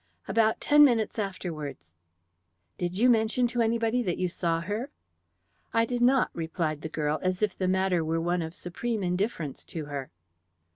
"About 0.27 0.59
ten 0.59 0.83
minutes 0.83 1.19
afterwards." 1.19 1.91
"Did 2.79 2.97
you 2.97 3.07
mention 3.07 3.45
to 3.45 3.61
anybody 3.61 4.01
that 4.01 4.17
you 4.17 4.29
saw 4.29 4.61
her?" 4.61 4.89
"I 5.75 5.85
did 5.85 6.01
not," 6.01 6.31
replied 6.33 6.81
the 6.81 6.89
girl, 6.89 7.19
as 7.21 7.43
if 7.43 7.55
the 7.55 7.67
matter 7.67 8.03
were 8.03 8.19
one 8.19 8.41
of 8.41 8.55
supreme 8.55 9.03
indifference 9.03 9.63
to 9.65 9.85
her. 9.85 10.09